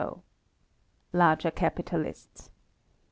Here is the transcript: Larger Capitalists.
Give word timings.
Larger 1.13 1.51
Capitalists. 1.51 2.49